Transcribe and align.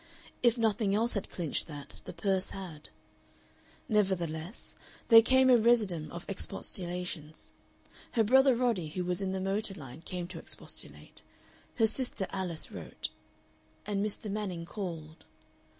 If 0.41 0.57
nothing 0.57 0.95
else 0.95 1.13
had 1.13 1.29
clinched 1.29 1.67
that, 1.67 2.01
the 2.05 2.11
purse 2.11 2.49
had. 2.49 2.89
Nevertheless 3.87 4.75
there 5.09 5.21
came 5.21 5.47
a 5.47 5.57
residuum 5.59 6.11
of 6.11 6.25
expostulations. 6.27 7.53
Her 8.13 8.23
brother 8.23 8.55
Roddy, 8.55 8.87
who 8.87 9.05
was 9.05 9.21
in 9.21 9.31
the 9.31 9.39
motor 9.39 9.75
line, 9.75 10.01
came 10.01 10.27
to 10.29 10.39
expostulate; 10.39 11.21
her 11.75 11.85
sister 11.85 12.25
Alice 12.31 12.71
wrote. 12.71 13.11
And 13.85 14.03
Mr. 14.03 14.27
Manning 14.31 14.65
called. 14.65 15.23